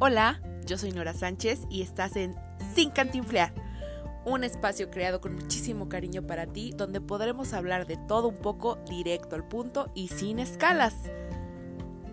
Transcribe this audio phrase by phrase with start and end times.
[0.00, 2.36] Hola, yo soy Nora Sánchez y estás en
[2.72, 3.52] Sin Cantinflear,
[4.24, 8.76] un espacio creado con muchísimo cariño para ti donde podremos hablar de todo un poco
[8.88, 10.94] directo al punto y sin escalas.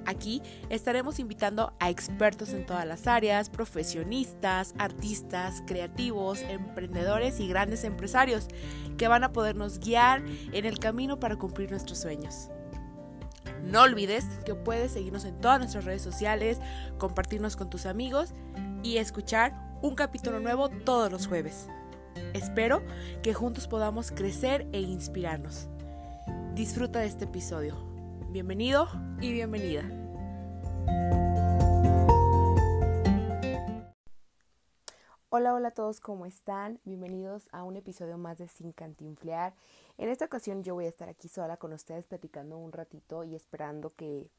[0.07, 7.83] Aquí estaremos invitando a expertos en todas las áreas, profesionistas, artistas, creativos, emprendedores y grandes
[7.83, 8.47] empresarios
[8.97, 10.23] que van a podernos guiar
[10.54, 12.49] en el camino para cumplir nuestros sueños.
[13.66, 16.60] No olvides que puedes seguirnos en todas nuestras redes sociales,
[17.00, 18.33] compartirnos con tus amigos
[18.83, 21.68] y escuchar un capítulo nuevo todos los jueves.
[22.33, 22.83] Espero
[23.24, 25.68] que juntos podamos crecer e inspirarnos.
[26.54, 27.75] Disfruta de este episodio.
[28.29, 28.88] Bienvenido
[29.19, 29.83] y bienvenida.
[35.30, 36.80] Hola, hola a todos, ¿cómo están?
[36.86, 39.53] Bienvenidos a un episodio más de Sin Cantinflear.
[39.97, 43.33] En esta ocasión yo voy a estar aquí sola con ustedes platicando un ratito y
[43.33, 44.30] esperando que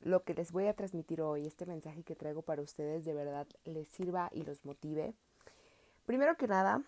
[0.00, 3.46] lo que les voy a transmitir hoy, este mensaje que traigo para ustedes, de verdad
[3.64, 5.14] les sirva y los motive.
[6.06, 6.82] Primero que nada,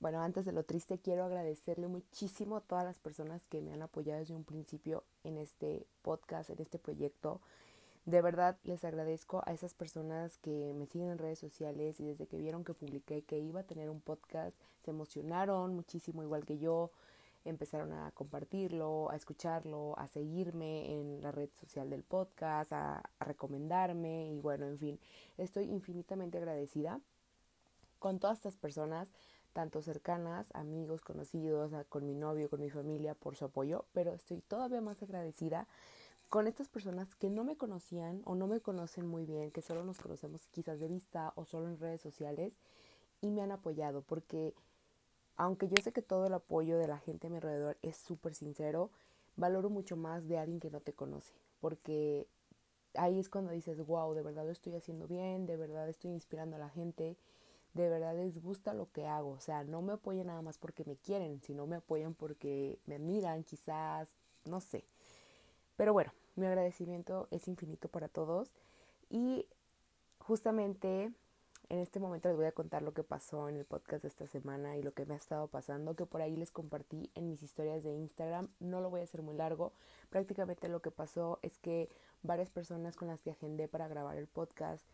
[0.00, 3.82] bueno, antes de lo triste, quiero agradecerle muchísimo a todas las personas que me han
[3.82, 7.40] apoyado desde un principio en este podcast, en este proyecto.
[8.04, 12.26] De verdad les agradezco a esas personas que me siguen en redes sociales y desde
[12.26, 16.58] que vieron que publiqué que iba a tener un podcast, se emocionaron muchísimo igual que
[16.58, 16.90] yo
[17.44, 24.30] empezaron a compartirlo, a escucharlo, a seguirme en la red social del podcast, a, recomendarme
[24.32, 25.00] y bueno, en fin,
[25.38, 27.00] estoy infinitamente agradecida
[27.98, 29.10] con todas estas personas,
[29.52, 34.40] tanto cercanas, amigos, conocidos, con mi novio, con mi familia, por su apoyo, pero estoy
[34.42, 35.66] todavía más agradecida
[36.28, 39.84] con estas personas que no me conocían o no me conocen muy bien, que solo
[39.84, 42.58] nos conocemos quizás de vista o solo en redes sociales
[43.20, 44.54] y me han apoyado porque
[45.36, 48.34] aunque yo sé que todo el apoyo de la gente a mi alrededor es súper
[48.34, 48.90] sincero,
[49.36, 52.26] valoro mucho más de alguien que no te conoce, porque
[52.94, 56.56] ahí es cuando dices, wow, de verdad lo estoy haciendo bien, de verdad estoy inspirando
[56.56, 57.16] a la gente,
[57.74, 60.84] de verdad les gusta lo que hago, o sea, no me apoyan nada más porque
[60.84, 64.08] me quieren, sino me apoyan porque me admiran, quizás,
[64.44, 64.84] no sé.
[65.76, 68.54] Pero bueno, mi agradecimiento es infinito para todos
[69.10, 69.46] y
[70.18, 71.12] justamente
[71.68, 74.26] en este momento les voy a contar lo que pasó en el podcast de esta
[74.26, 77.42] semana y lo que me ha estado pasando, que por ahí les compartí en mis
[77.42, 78.48] historias de Instagram.
[78.60, 79.72] No lo voy a hacer muy largo.
[80.10, 81.88] Prácticamente lo que pasó es que
[82.22, 84.84] varias personas con las que agendé para grabar el podcast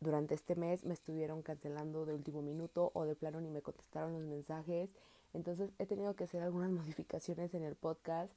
[0.00, 4.12] durante este mes me estuvieron cancelando de último minuto o de plano ni me contestaron
[4.12, 4.94] los mensajes.
[5.32, 8.32] Entonces he tenido que hacer algunas modificaciones en el podcast.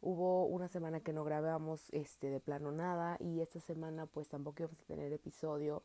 [0.00, 4.62] Hubo una semana que no grabamos este de plano nada y esta semana pues tampoco
[4.62, 5.82] íbamos a tener episodio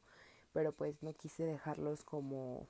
[0.53, 2.67] pero pues no quise dejarlos como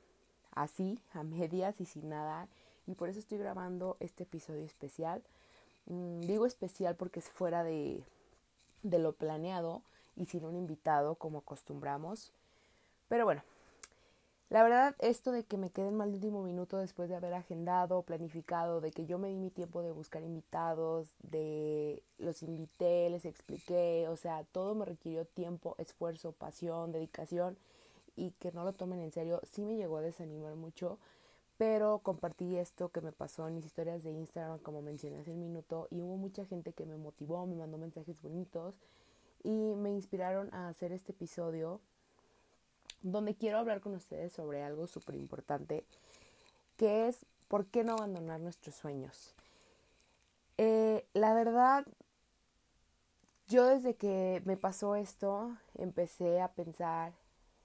[0.52, 2.48] así, a medias y sin nada.
[2.88, 5.22] Y por eso estoy grabando este episodio especial.
[5.86, 8.04] Mm, digo especial porque es fuera de,
[8.84, 9.82] de lo planeado
[10.16, 12.32] y sin un invitado como acostumbramos.
[13.08, 13.44] Pero bueno,
[14.50, 18.82] la verdad, esto de que me queden mal último minuto después de haber agendado, planificado,
[18.82, 24.08] de que yo me di mi tiempo de buscar invitados, de los invité, les expliqué,
[24.10, 27.58] o sea, todo me requirió tiempo, esfuerzo, pasión, dedicación
[28.16, 30.98] y que no lo tomen en serio, sí me llegó a desanimar mucho,
[31.58, 35.42] pero compartí esto que me pasó en mis historias de Instagram, como mencioné hace un
[35.42, 38.76] minuto, y hubo mucha gente que me motivó, me mandó mensajes bonitos
[39.44, 41.80] y me inspiraron a hacer este episodio
[43.02, 45.84] donde quiero hablar con ustedes sobre algo súper importante,
[46.78, 49.34] que es por qué no abandonar nuestros sueños.
[50.58, 51.86] Eh, la verdad,
[53.48, 57.14] yo desde que me pasó esto, empecé a pensar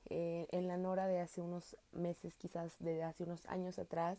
[0.08, 4.18] eh, en la Nora de hace unos meses, quizás de hace unos años atrás,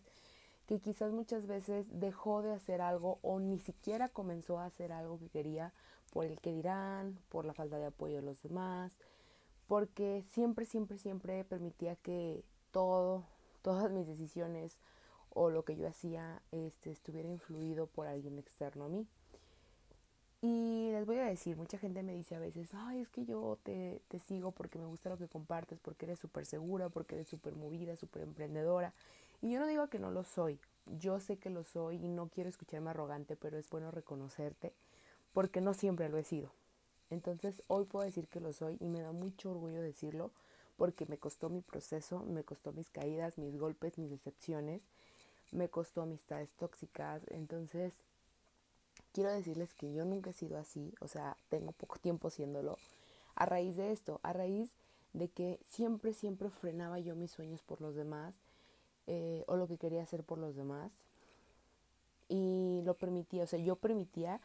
[0.68, 5.18] que quizás muchas veces dejó de hacer algo o ni siquiera comenzó a hacer algo
[5.18, 5.74] que quería
[6.12, 8.92] por el que dirán, por la falta de apoyo de los demás,
[9.68, 13.26] porque siempre, siempre, siempre permitía que todo,
[13.62, 14.80] todas mis decisiones
[15.30, 19.08] o lo que yo hacía este, estuviera influido por alguien externo a mí.
[20.42, 23.58] Y les voy a decir, mucha gente me dice a veces, ay, es que yo
[23.64, 27.28] te, te sigo porque me gusta lo que compartes, porque eres súper segura, porque eres
[27.28, 28.94] súper movida, súper emprendedora.
[29.42, 30.60] Y yo no digo que no lo soy,
[31.00, 34.74] yo sé que lo soy y no quiero escucharme arrogante, pero es bueno reconocerte,
[35.34, 36.52] porque no siempre lo he sido.
[37.10, 40.32] Entonces hoy puedo decir que lo soy y me da mucho orgullo decirlo
[40.76, 44.84] porque me costó mi proceso, me costó mis caídas, mis golpes, mis decepciones,
[45.52, 47.24] me costó amistades tóxicas.
[47.30, 47.94] Entonces
[49.18, 52.78] quiero decirles que yo nunca he sido así, o sea, tengo poco tiempo siéndolo.
[53.34, 54.70] A raíz de esto, a raíz
[55.14, 58.36] de que siempre, siempre frenaba yo mis sueños por los demás
[59.08, 60.92] eh, o lo que quería hacer por los demás
[62.30, 64.40] y lo permitía, o sea, yo permitía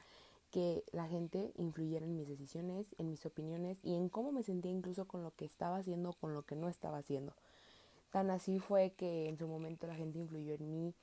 [0.51, 4.71] que la gente influyera en mis decisiones, en mis opiniones y en cómo me sentía
[4.71, 7.35] incluso con lo que estaba haciendo, con lo que no estaba haciendo.
[8.11, 10.95] Tan así fue que en su momento la gente influyó en mí,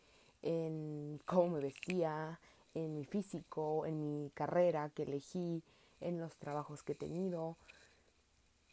[0.41, 2.39] en cómo me vestía,
[2.73, 5.63] en mi físico, en mi carrera que elegí,
[6.01, 7.57] en los trabajos que he tenido.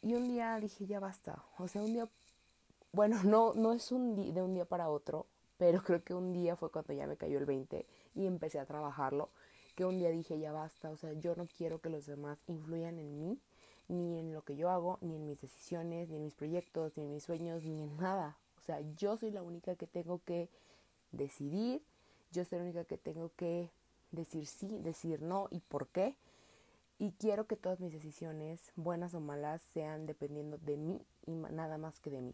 [0.01, 1.43] Y un día dije, ya basta.
[1.57, 2.07] O sea, un día,
[2.91, 5.25] bueno, no, no es un de un día para otro,
[5.57, 7.85] pero creo que un día fue cuando ya me cayó el 20
[8.15, 9.29] y empecé a trabajarlo,
[9.75, 10.89] que un día dije, ya basta.
[10.89, 13.39] O sea, yo no quiero que los demás influyan en mí,
[13.87, 17.03] ni en lo que yo hago, ni en mis decisiones, ni en mis proyectos, ni
[17.03, 18.37] en mis sueños, ni en nada.
[18.57, 20.49] O sea, yo soy la única que tengo que
[21.11, 21.81] decidir,
[22.31, 23.69] yo soy la única que tengo que
[24.11, 26.15] decir sí, decir no y por qué.
[26.99, 31.77] Y quiero que todas mis decisiones, buenas o malas, sean dependiendo de mí y nada
[31.77, 32.33] más que de mí.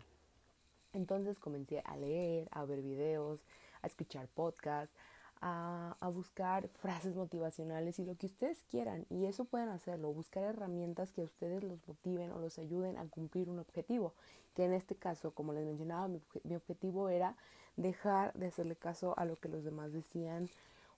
[0.94, 3.42] Entonces comencé a leer, a ver videos,
[3.82, 4.96] a escuchar podcasts,
[5.42, 9.06] a, a, buscar frases motivacionales y lo que ustedes quieran.
[9.10, 13.06] Y eso pueden hacerlo, buscar herramientas que a ustedes los motiven o los ayuden a
[13.08, 14.14] cumplir un objetivo.
[14.56, 17.36] Que en este caso, como les mencionaba, mi, mi objetivo era
[17.76, 20.48] dejar de hacerle caso a lo que los demás decían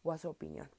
[0.06, 0.70] o a su opinión.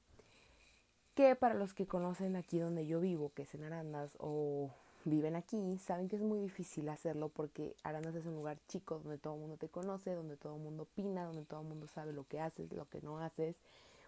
[1.13, 4.71] Que para los que conocen aquí donde yo vivo, que es en Arandas o
[5.05, 9.17] viven aquí, saben que es muy difícil hacerlo porque Arandas es un lugar chico donde
[9.17, 12.13] todo el mundo te conoce, donde todo el mundo opina, donde todo el mundo sabe
[12.13, 13.55] lo que haces, lo que no haces.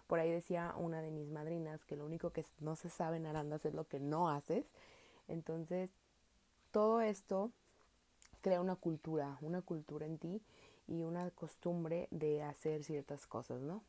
[0.06, 3.26] Por ahí decía una de mis madrinas que lo único que no se sabe en
[3.26, 4.64] Arandas es lo que no haces.
[5.28, 5.90] Entonces,
[6.70, 7.50] todo esto
[8.40, 10.42] crea una cultura, una cultura en ti
[10.88, 13.82] y una costumbre de hacer ciertas cosas, ¿no?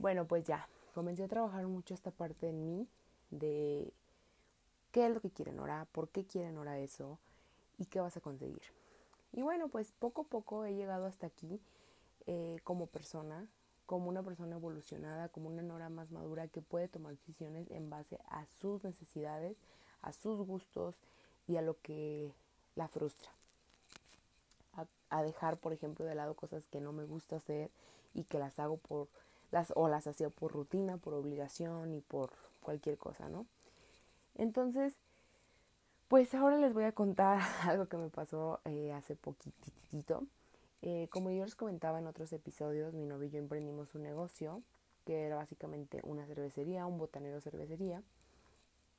[0.00, 2.88] Bueno, pues ya, comencé a trabajar mucho esta parte en mí
[3.30, 3.92] de
[4.92, 7.18] qué es lo que quieren ahora, por qué quieren ahora eso
[7.76, 8.62] y qué vas a conseguir.
[9.34, 11.60] Y bueno, pues poco a poco he llegado hasta aquí
[12.26, 13.46] eh, como persona,
[13.84, 18.18] como una persona evolucionada, como una Nora más madura que puede tomar decisiones en base
[18.30, 19.58] a sus necesidades,
[20.00, 20.96] a sus gustos
[21.46, 22.32] y a lo que
[22.74, 23.30] la frustra.
[24.72, 27.70] A, a dejar, por ejemplo, de lado cosas que no me gusta hacer
[28.14, 29.08] y que las hago por
[29.50, 32.30] las o las hacía por rutina, por obligación y por
[32.62, 33.46] cualquier cosa, ¿no?
[34.36, 34.94] Entonces,
[36.08, 40.24] pues ahora les voy a contar algo que me pasó eh, hace poquitito.
[40.82, 44.62] Eh, como yo les comentaba en otros episodios, mi novio y yo emprendimos un negocio
[45.04, 48.02] que era básicamente una cervecería, un botanero cervecería,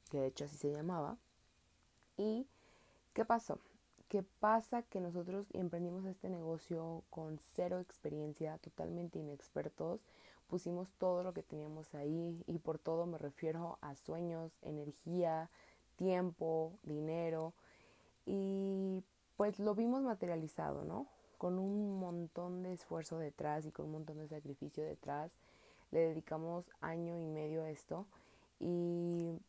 [0.09, 1.17] que de hecho así se llamaba.
[2.17, 2.45] ¿Y
[3.13, 3.59] qué pasó?
[4.07, 4.83] ¿Qué pasa?
[4.83, 10.01] Que nosotros emprendimos este negocio con cero experiencia, totalmente inexpertos
[10.51, 15.49] pusimos todo lo que teníamos ahí y por todo me refiero a sueños, energía,
[15.95, 17.53] tiempo, dinero
[18.25, 19.01] y
[19.37, 21.07] pues lo vimos materializado, ¿no?
[21.37, 25.31] Con un montón de esfuerzo detrás y con un montón de sacrificio detrás.
[25.89, 28.05] Le dedicamos año y medio a esto
[28.59, 29.39] y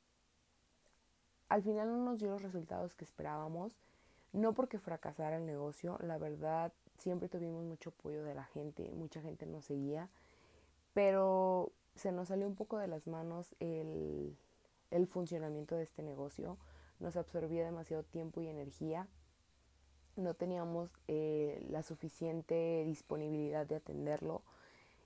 [1.49, 3.77] al final no nos dio los resultados que esperábamos.
[4.33, 9.21] No porque fracasara el negocio, la verdad siempre tuvimos mucho apoyo de la gente, mucha
[9.21, 10.09] gente nos seguía
[10.95, 14.37] pero se nos salió un poco de las manos el,
[14.91, 16.59] el funcionamiento de este negocio,
[17.01, 19.09] nos absorbía demasiado tiempo y energía,
[20.17, 24.43] no teníamos eh, la suficiente disponibilidad de atenderlo.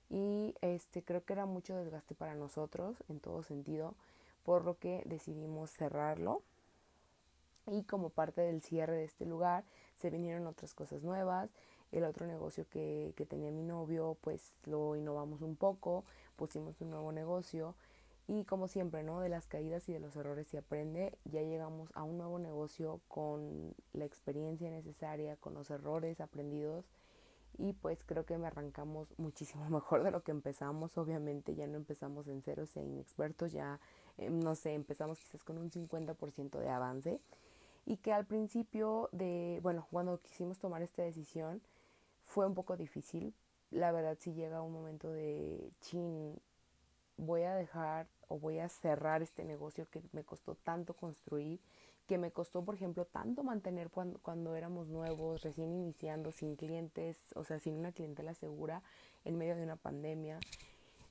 [0.09, 3.95] Y este creo que era mucho desgaste para nosotros en todo sentido,
[4.43, 6.43] por lo que decidimos cerrarlo.
[7.67, 9.65] Y como parte del cierre de este lugar
[9.97, 11.49] se vinieron otras cosas nuevas,
[11.91, 16.03] el otro negocio que, que tenía mi novio, pues lo innovamos un poco,
[16.35, 17.75] pusimos un nuevo negocio
[18.27, 19.21] y como siempre, ¿no?
[19.21, 21.17] De las caídas y de los errores se aprende.
[21.23, 26.85] Ya llegamos a un nuevo negocio con la experiencia necesaria, con los errores aprendidos
[27.57, 30.97] y pues creo que me arrancamos muchísimo mejor de lo que empezamos.
[30.97, 33.79] Obviamente ya no empezamos en cero, sea inexpertos, ya
[34.17, 37.21] eh, no sé, empezamos quizás con un 50% de avance
[37.85, 41.61] y que al principio de, bueno, cuando quisimos tomar esta decisión,
[42.27, 43.33] fue un poco difícil.
[43.71, 46.39] La verdad sí llega un momento de, chin,
[47.17, 51.59] voy a dejar o voy a cerrar este negocio que me costó tanto construir,
[52.05, 57.17] que me costó, por ejemplo, tanto mantener cuando, cuando éramos nuevos, recién iniciando, sin clientes,
[57.35, 58.81] o sea, sin una clientela segura,
[59.25, 60.39] en medio de una pandemia.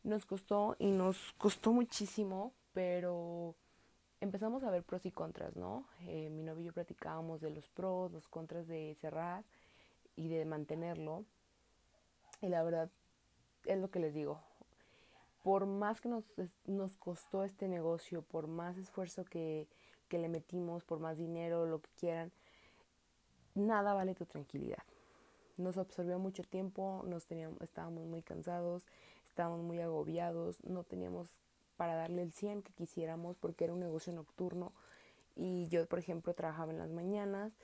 [0.05, 3.55] Nos costó y nos costó muchísimo, pero
[4.21, 5.87] empezamos a ver pros y contras, ¿no?
[6.03, 9.45] Eh, mi novio y yo platicábamos de los pros, los contras de cerrar
[10.17, 11.25] y de mantenerlo.
[12.41, 12.91] Y la verdad
[13.65, 14.41] es lo que les digo.
[15.43, 16.25] Por más que nos,
[16.65, 19.69] nos costó este negocio, por más esfuerzo que,
[20.09, 22.33] que le metimos, por más dinero, lo que quieran,
[23.55, 24.83] nada vale tu tranquilidad.
[25.57, 28.85] Nos absorbió mucho tiempo, nos teníamos, estábamos muy cansados,
[29.25, 31.29] estábamos muy agobiados, no teníamos
[31.77, 34.73] para darle el 100 que quisiéramos porque era un negocio nocturno
[35.37, 37.59] y yo, por ejemplo, trabajaba en las mañanas,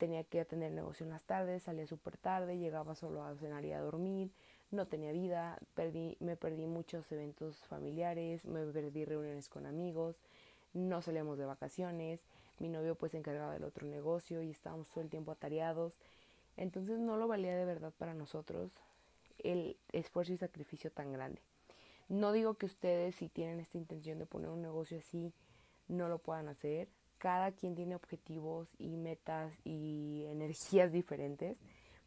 [0.00, 3.72] tenía que atender negocio en las tardes, salía súper tarde, llegaba solo a cenar y
[3.72, 4.30] a dormir,
[4.70, 10.16] no tenía vida, perdí, me perdí muchos eventos familiares, me perdí reuniones con amigos,
[10.72, 12.24] no salíamos de vacaciones,
[12.58, 15.98] mi novio pues se encargaba del otro negocio y estábamos todo el tiempo atareados,
[16.56, 18.72] entonces no lo valía de verdad para nosotros
[19.44, 21.42] el esfuerzo y sacrificio tan grande.
[22.08, 25.34] No digo que ustedes si tienen esta intención de poner un negocio así
[25.88, 26.88] no lo puedan hacer,
[27.20, 31.58] cada quien tiene objetivos y metas y energías diferentes,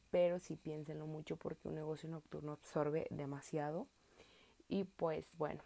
[0.09, 3.85] pero sí piénsenlo mucho porque un negocio nocturno absorbe demasiado.
[4.67, 5.61] Y pues bueno,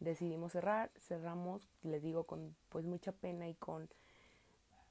[0.00, 3.88] decidimos cerrar, cerramos, les digo, con pues mucha pena y con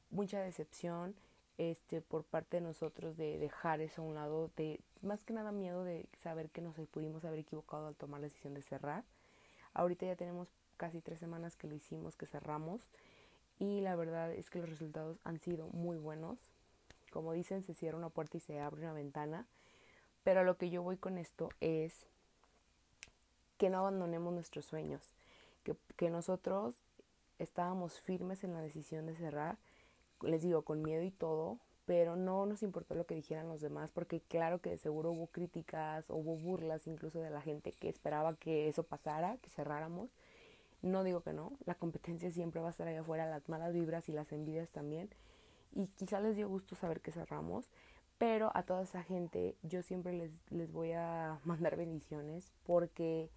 [0.10, 1.16] mucha decepción
[1.60, 5.52] este por parte de nosotros de dejar eso a un lado, de más que nada
[5.52, 9.04] miedo de saber que nos pudimos haber equivocado al tomar la decisión de cerrar.
[9.76, 10.48] Ahorita ya tenemos
[10.78, 12.82] casi tres semanas que lo hicimos, que cerramos
[13.72, 16.38] y la verdad es que los resultados han sido muy buenos.
[17.12, 19.46] Como dicen, se cierra una puerta y se abre una ventana,
[20.24, 22.06] pero lo que yo voy con esto es
[23.58, 25.02] que no abandonemos nuestros sueños,
[25.64, 26.76] que, que nosotros
[27.40, 29.58] estábamos firmes en la decisión de cerrar,
[30.22, 33.90] les digo, con miedo y todo, pero no nos importó lo que dijeran los demás,
[33.94, 38.36] porque claro que de seguro hubo críticas, hubo burlas incluso de la gente que esperaba
[38.36, 40.10] que eso pasara, que cerráramos,
[40.84, 44.10] no digo que no, la competencia siempre va a estar allá afuera, las malas vibras
[44.10, 45.10] y las envidias también.
[45.72, 47.72] Y quizá les dio gusto saber que cerramos,
[48.18, 53.32] pero a toda esa gente yo siempre les, les voy a mandar bendiciones porque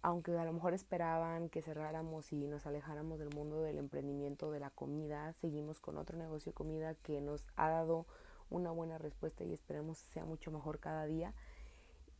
[0.00, 4.60] aunque a lo mejor esperaban que cerráramos y nos alejáramos del mundo del emprendimiento de
[4.60, 8.06] la comida, seguimos con otro negocio de comida que nos ha dado
[8.50, 11.32] una buena respuesta y esperemos sea mucho mejor cada día.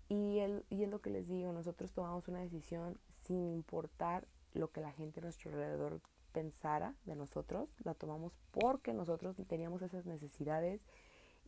[0.08, 4.70] Y, el, y es lo que les digo, nosotros tomamos una decisión sin importar lo
[4.70, 6.00] que la gente a nuestro alrededor
[6.32, 10.80] pensara de nosotros, la tomamos porque nosotros teníamos esas necesidades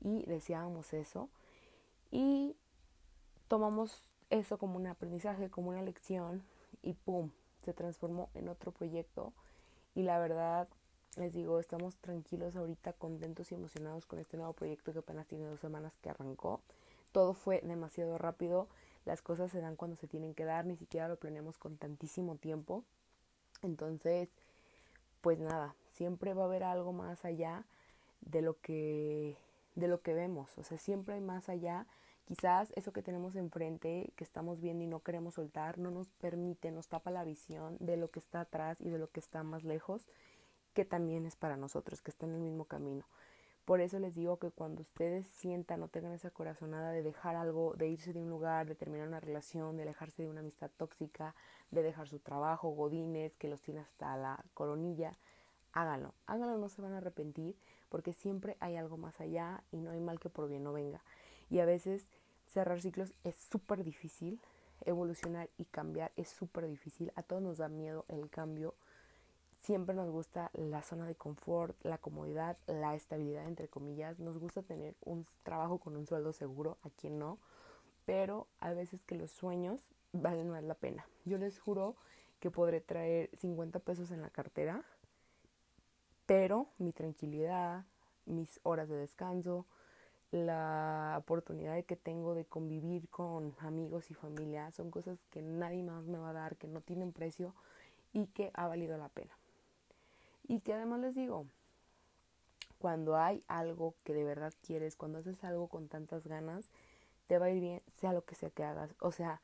[0.01, 1.29] y deseábamos eso
[2.11, 2.57] y
[3.49, 6.43] tomamos eso como un aprendizaje, como una lección
[6.83, 7.31] y ¡pum!
[7.63, 9.33] se transformó en otro proyecto
[9.95, 10.69] y la verdad
[11.17, 15.47] les digo, estamos tranquilos ahorita, contentos y emocionados con este nuevo proyecto que apenas tiene
[15.47, 16.61] dos semanas que arrancó.
[17.11, 18.69] Todo fue demasiado rápido
[19.07, 22.37] las cosas se dan cuando se tienen que dar, ni siquiera lo planeamos con tantísimo
[22.37, 22.85] tiempo.
[23.63, 24.29] Entonces,
[25.23, 27.65] pues nada, siempre va a haber algo más allá
[28.21, 29.39] de lo que
[29.77, 31.87] de lo que vemos, o sea, siempre hay más allá.
[32.25, 36.73] Quizás eso que tenemos enfrente, que estamos viendo y no queremos soltar, no nos permite,
[36.73, 39.63] nos tapa la visión de lo que está atrás y de lo que está más
[39.65, 40.09] lejos,
[40.75, 43.05] que también es para nosotros, que está en el mismo camino.
[43.67, 47.75] Por eso les digo que cuando ustedes sientan o tengan esa corazonada de dejar algo,
[47.75, 51.35] de irse de un lugar, de terminar una relación, de alejarse de una amistad tóxica,
[51.73, 55.19] de dejar su trabajo, godines, que los tiene hasta la coronilla,
[55.73, 56.15] háganlo.
[56.27, 57.57] Háganlo, no se van a arrepentir,
[57.89, 61.03] porque siempre hay algo más allá y no hay mal que por bien no venga.
[61.51, 62.13] Y a veces
[62.47, 64.41] cerrar ciclos es súper difícil,
[64.85, 67.13] evolucionar y cambiar es súper difícil.
[67.17, 68.77] A todos nos da miedo el cambio
[69.67, 74.21] Siempre nos gusta la zona de confort, la comodidad, la estabilidad, entre comillas.
[74.21, 77.41] Nos gusta tener un trabajo con un sueldo seguro, a quien no.
[78.05, 81.05] Pero a veces que los sueños valen más la pena.
[81.25, 81.97] Yo les juro
[82.39, 84.85] que podré traer 50 pesos en la cartera,
[86.27, 87.87] pero mi tranquilidad,
[88.25, 89.67] mis horas de descanso,
[90.31, 96.05] la oportunidad que tengo de convivir con amigos y familia son cosas que nadie más
[96.05, 97.53] me va a dar, que no tienen precio
[98.13, 99.37] y que ha valido la pena.
[100.47, 101.47] Y que además les digo,
[102.79, 106.71] cuando hay algo que de verdad quieres, cuando haces algo con tantas ganas,
[107.27, 108.95] te va a ir bien, sea lo que sea que hagas.
[109.01, 109.41] O sea,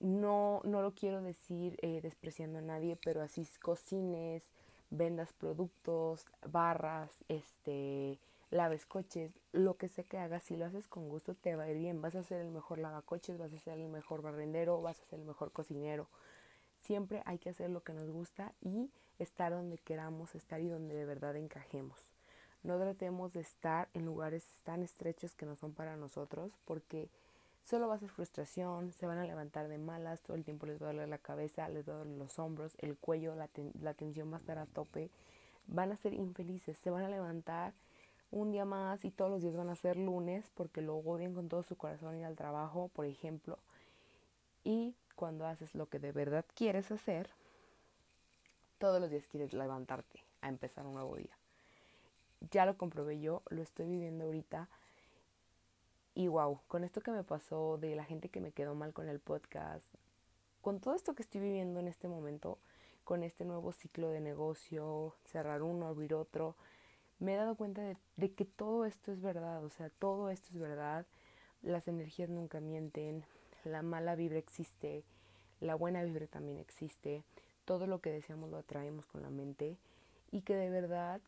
[0.00, 4.50] no, no lo quiero decir eh, despreciando a nadie, pero así cocines,
[4.90, 8.18] vendas productos, barras, este,
[8.50, 11.70] laves coches, lo que sea que hagas, si lo haces con gusto te va a
[11.70, 12.02] ir bien.
[12.02, 15.20] Vas a ser el mejor lavacoches, vas a ser el mejor barrendero, vas a ser
[15.20, 16.08] el mejor cocinero.
[16.80, 18.90] Siempre hay que hacer lo que nos gusta y
[19.22, 21.98] estar donde queramos estar y donde de verdad encajemos.
[22.62, 27.08] No tratemos de estar en lugares tan estrechos que no son para nosotros porque
[27.64, 30.80] solo va a ser frustración, se van a levantar de malas, todo el tiempo les
[30.80, 34.30] va a doler la cabeza, les va a doler los hombros, el cuello, la, tensión
[34.30, 35.10] va a estar a tope,
[35.66, 37.72] van a ser infelices, se van a levantar
[38.30, 41.48] un día más y todos los días van a ser lunes porque lo odian con
[41.48, 43.58] todo su corazón ir al trabajo, por ejemplo.
[44.64, 47.30] Y cuando haces lo que de verdad quieres hacer,
[48.80, 51.36] todos los días quieres levantarte a empezar un nuevo día.
[52.50, 54.70] Ya lo comprobé yo, lo estoy viviendo ahorita.
[56.14, 59.06] Y wow, con esto que me pasó de la gente que me quedó mal con
[59.06, 59.86] el podcast,
[60.62, 62.58] con todo esto que estoy viviendo en este momento,
[63.04, 66.56] con este nuevo ciclo de negocio, cerrar uno, abrir otro,
[67.18, 67.82] me he dado cuenta
[68.16, 71.04] de, que todo esto es verdad, o sea, todo esto es verdad,
[71.60, 73.24] las energías nunca mienten,
[73.64, 75.04] la mala vibra existe,
[75.60, 77.24] la buena vibra también existe,
[77.70, 79.76] todo lo que deseamos lo atraemos con la mente
[80.32, 81.20] y que de verdad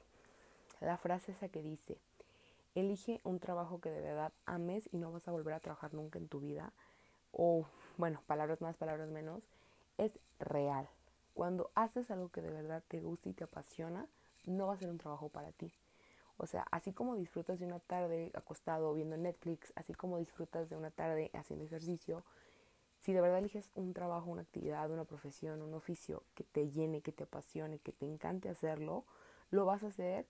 [0.81, 1.99] la frase esa que dice,
[2.75, 6.19] elige un trabajo que de verdad ames y no vas a volver a trabajar nunca
[6.19, 6.73] en tu vida,
[7.31, 7.65] o
[7.97, 9.45] bueno, palabras más, palabras menos,
[9.99, 10.89] es real.
[11.35, 14.09] Cuando haces algo que de verdad te gusta y te apasiona,
[14.45, 15.73] no va a ser un trabajo para ti.
[16.39, 20.77] O sea, así como disfrutas de una tarde acostado viendo Netflix, así como disfrutas de
[20.77, 22.25] una tarde haciendo ejercicio,
[23.03, 27.01] si de verdad eliges un trabajo, una actividad, una profesión, un oficio que te llene,
[27.01, 29.05] que te apasione, que te encante hacerlo,
[29.51, 30.25] lo vas a hacer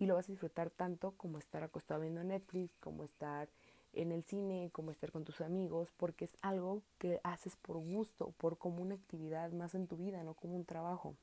[0.00, 3.48] y lo vas a disfrutar tanto como estar acostado viendo Netflix, como estar
[3.92, 8.32] en el cine, como estar con tus amigos, porque es algo que haces por gusto,
[8.36, 11.14] por como una actividad más en tu vida, no como un trabajo.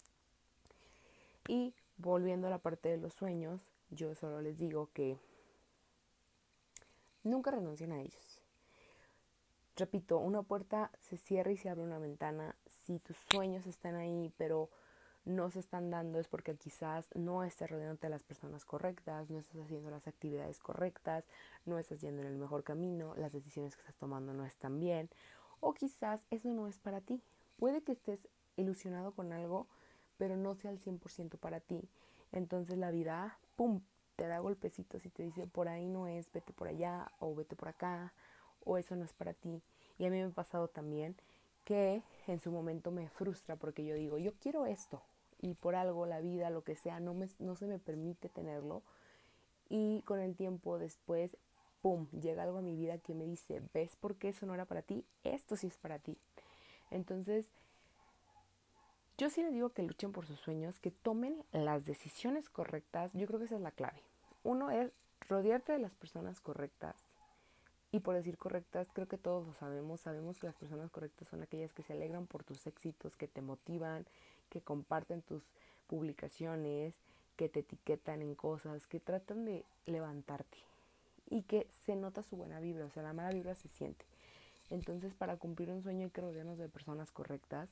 [1.49, 5.17] Y volviendo a la parte de los sueños, yo solo les digo que
[7.23, 8.34] nunca renuncien a ellos
[9.75, 12.55] repito, una puerta se cierra y se abre una ventana.
[12.86, 14.70] Si tus sueños están ahí, pero
[15.25, 19.39] no se están dando, es porque quizás no estés rodeándote de las personas correctas, no
[19.39, 21.27] estás haciendo las actividades correctas,
[21.65, 25.10] no estás yendo en el mejor camino, las decisiones que estás tomando no están bien,
[25.62, 27.22] o quizás eso no es para ti.
[27.58, 29.67] Puede que estés ilusionado con algo,
[30.17, 31.89] pero no sea al 100% para ti.
[32.32, 33.82] Entonces la vida, ¡pum!,
[34.15, 37.55] te da golpecitos y te dice, por ahí no es, vete por allá o vete
[37.55, 38.13] por acá
[38.65, 39.62] o eso no es para ti.
[39.98, 41.15] Y a mí me ha pasado también
[41.63, 45.01] que en su momento me frustra porque yo digo, yo quiero esto
[45.41, 48.84] y por algo la vida, lo que sea, no, me, no se me permite tenerlo.
[49.69, 51.38] Y con el tiempo después,
[51.81, 54.65] ¡pum!, llega algo a mi vida que me dice, ¿ves por qué eso no era
[54.65, 55.05] para ti?
[55.24, 56.17] Esto sí es para ti.
[56.91, 57.45] Entonces,
[59.17, 63.13] yo sí les digo que luchen por sus sueños, que tomen las decisiones correctas.
[63.13, 64.01] Yo creo que esa es la clave.
[64.43, 64.91] Uno es
[65.29, 66.96] rodearte de las personas correctas,
[67.96, 70.01] y por decir correctas, creo que todos lo sabemos.
[70.01, 73.42] Sabemos que las personas correctas son aquellas que se alegran por tus éxitos, que te
[73.42, 74.05] motivan,
[74.50, 75.44] que comparten tus
[75.88, 76.94] publicaciones,
[77.38, 80.58] que te etiquetan en cosas, que tratan de levantarte
[81.29, 84.03] y que se nota su buena vibra, o sea, la mala vibra se siente.
[84.70, 87.70] Entonces, para cumplir un sueño hay que rodearnos de personas correctas.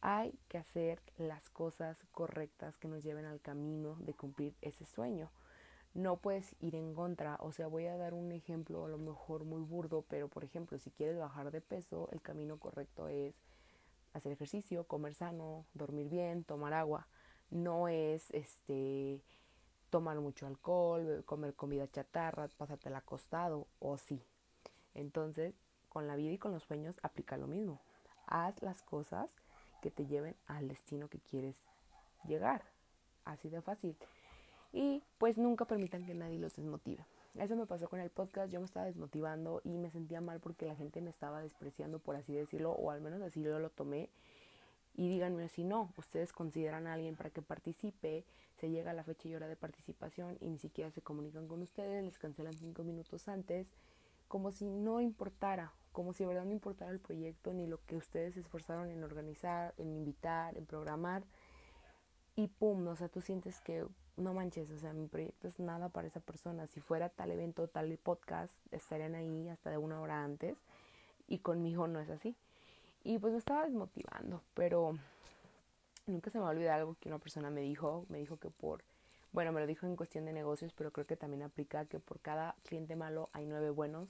[0.00, 5.28] Hay que hacer las cosas correctas que nos lleven al camino de cumplir ese sueño
[5.94, 7.36] no puedes ir en contra.
[7.40, 10.78] O sea, voy a dar un ejemplo a lo mejor muy burdo, pero por ejemplo,
[10.78, 13.34] si quieres bajar de peso, el camino correcto es
[14.12, 17.08] hacer ejercicio, comer sano, dormir bien, tomar agua.
[17.50, 19.22] No es este
[19.90, 24.22] tomar mucho alcohol, comer comida chatarra, pasarte acostado o sí.
[24.94, 25.54] Entonces,
[25.88, 27.80] con la vida y con los sueños aplica lo mismo.
[28.26, 29.30] Haz las cosas
[29.80, 31.56] que te lleven al destino que quieres
[32.24, 32.64] llegar.
[33.24, 33.96] Así de fácil
[34.72, 37.06] y pues nunca permitan que nadie los desmotive.
[37.34, 40.66] Eso me pasó con el podcast, yo me estaba desmotivando y me sentía mal porque
[40.66, 44.10] la gente me estaba despreciando, por así decirlo, o al menos así yo lo tomé.
[44.94, 48.24] Y díganme si no, ustedes consideran a alguien para que participe,
[48.56, 51.62] se llega a la fecha y hora de participación y ni siquiera se comunican con
[51.62, 53.70] ustedes, les cancelan cinco minutos antes,
[54.26, 57.96] como si no importara, como si de verdad no importara el proyecto ni lo que
[57.96, 61.22] ustedes se esforzaron en organizar, en invitar, en programar.
[62.34, 63.86] Y pum, o sea, tú sientes que
[64.18, 66.66] no manches, o sea, mi proyecto es nada para esa persona.
[66.66, 70.56] Si fuera tal evento, tal podcast, estarían ahí hasta de una hora antes
[71.28, 72.34] y conmigo no es así.
[73.04, 74.98] Y pues me estaba desmotivando, pero
[76.06, 78.82] nunca se me olvida algo que una persona me dijo, me dijo que por,
[79.32, 82.20] bueno, me lo dijo en cuestión de negocios, pero creo que también aplica que por
[82.20, 84.08] cada cliente malo hay nueve buenos.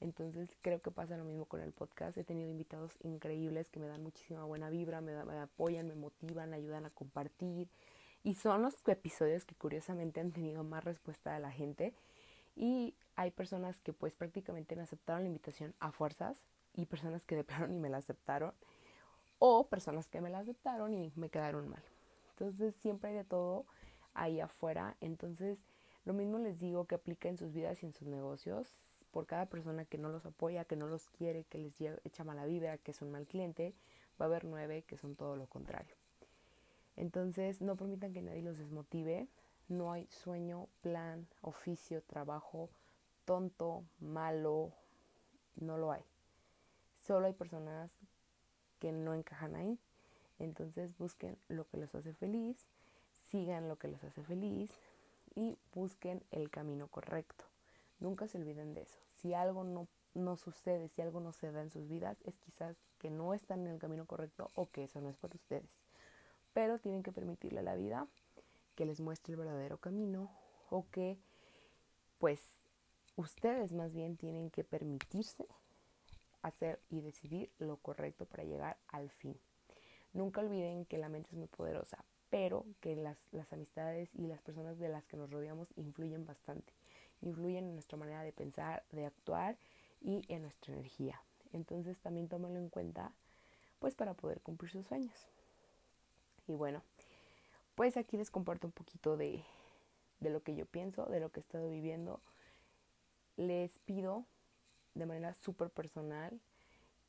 [0.00, 2.16] Entonces creo que pasa lo mismo con el podcast.
[2.16, 6.54] He tenido invitados increíbles que me dan muchísima buena vibra, me, me apoyan, me motivan,
[6.54, 7.68] ayudan a compartir
[8.28, 11.94] y son los episodios que curiosamente han tenido más respuesta de la gente.
[12.56, 16.36] Y hay personas que pues prácticamente me aceptaron la invitación a fuerzas
[16.74, 18.52] y personas que de plano ni me la aceptaron.
[19.38, 21.82] O personas que me la aceptaron y me quedaron mal.
[22.32, 23.64] Entonces siempre hay de todo
[24.12, 24.94] ahí afuera.
[25.00, 25.64] Entonces
[26.04, 28.68] lo mismo les digo que aplica en sus vidas y en sus negocios.
[29.10, 32.44] Por cada persona que no los apoya, que no los quiere, que les echa mala
[32.44, 33.72] vida, que es un mal cliente,
[34.20, 35.97] va a haber nueve que son todo lo contrario.
[36.98, 39.28] Entonces no permitan que nadie los desmotive.
[39.68, 42.70] No hay sueño, plan, oficio, trabajo
[43.24, 44.72] tonto, malo.
[45.56, 46.02] No lo hay.
[47.06, 47.92] Solo hay personas
[48.80, 49.78] que no encajan ahí.
[50.40, 52.56] Entonces busquen lo que les hace feliz,
[53.30, 54.70] sigan lo que les hace feliz
[55.34, 57.44] y busquen el camino correcto.
[58.00, 58.98] Nunca se olviden de eso.
[59.20, 62.76] Si algo no, no sucede, si algo no se da en sus vidas, es quizás
[62.98, 65.87] que no están en el camino correcto o que eso no es para ustedes.
[66.58, 68.08] Pero tienen que permitirle a la vida
[68.74, 70.28] que les muestre el verdadero camino
[70.70, 71.16] o que
[72.18, 72.42] pues
[73.14, 75.46] ustedes más bien tienen que permitirse
[76.42, 79.38] hacer y decidir lo correcto para llegar al fin.
[80.12, 84.42] Nunca olviden que la mente es muy poderosa, pero que las, las amistades y las
[84.42, 86.72] personas de las que nos rodeamos influyen bastante.
[87.20, 89.56] Influyen en nuestra manera de pensar, de actuar
[90.00, 91.22] y en nuestra energía.
[91.52, 93.12] Entonces también tómenlo en cuenta
[93.78, 95.28] pues para poder cumplir sus sueños.
[96.48, 96.82] Y bueno,
[97.74, 99.44] pues aquí les comparto un poquito de,
[100.20, 102.20] de lo que yo pienso, de lo que he estado viviendo.
[103.36, 104.24] Les pido
[104.94, 106.40] de manera súper personal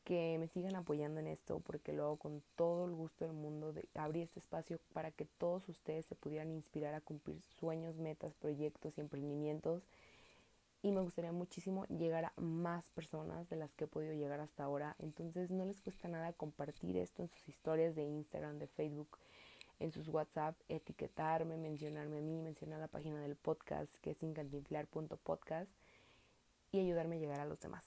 [0.04, 3.74] que me sigan apoyando en esto porque lo hago con todo el gusto del mundo
[3.74, 8.34] de abrir este espacio para que todos ustedes se pudieran inspirar a cumplir sueños, metas,
[8.36, 9.84] proyectos y emprendimientos
[10.82, 14.64] y me gustaría muchísimo llegar a más personas de las que he podido llegar hasta
[14.64, 14.96] ahora.
[15.00, 19.18] Entonces no les cuesta nada compartir esto en sus historias de Instagram, de Facebook,
[19.80, 25.72] en sus WhatsApp, etiquetarme, mencionarme a mí, mencionar la página del podcast que es incantinflar.podcast
[26.72, 27.86] y ayudarme a llegar a los demás.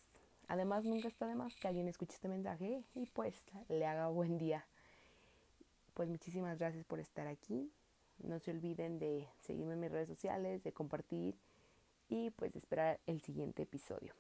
[0.48, 3.35] Además, nunca está de más que alguien escuche este mensaje y pues
[3.68, 4.66] le haga buen día.
[5.94, 7.70] Pues muchísimas gracias por estar aquí.
[8.18, 11.37] No se olviden de seguirme en mis redes sociales, de compartir
[12.09, 14.14] y pues esperar el siguiente episodio.